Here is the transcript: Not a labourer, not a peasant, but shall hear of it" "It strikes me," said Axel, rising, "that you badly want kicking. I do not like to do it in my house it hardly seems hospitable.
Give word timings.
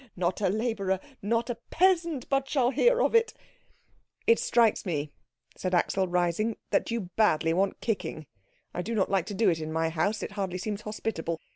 Not 0.15 0.41
a 0.41 0.49
labourer, 0.49 0.99
not 1.21 1.51
a 1.51 1.59
peasant, 1.69 2.27
but 2.27 2.49
shall 2.49 2.71
hear 2.71 3.03
of 3.03 3.13
it" 3.13 3.35
"It 4.25 4.39
strikes 4.39 4.83
me," 4.83 5.11
said 5.55 5.75
Axel, 5.75 6.07
rising, 6.07 6.57
"that 6.71 6.89
you 6.89 7.11
badly 7.15 7.53
want 7.53 7.81
kicking. 7.81 8.25
I 8.73 8.81
do 8.81 8.95
not 8.95 9.11
like 9.11 9.27
to 9.27 9.35
do 9.35 9.47
it 9.51 9.59
in 9.59 9.71
my 9.71 9.89
house 9.89 10.23
it 10.23 10.31
hardly 10.31 10.57
seems 10.57 10.81
hospitable. 10.81 11.39